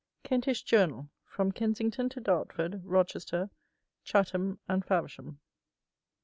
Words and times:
KENTISH 0.23 0.63
JOURNAL: 0.63 1.11
FROM 1.25 1.51
KENSINGTON 1.51 2.09
TO 2.09 2.19
DARTFORD, 2.21 2.81
ROCHESTER, 2.85 3.51
CHATHAM, 4.03 4.57
AND 4.67 4.83
FAVERSHAM. 4.83 5.39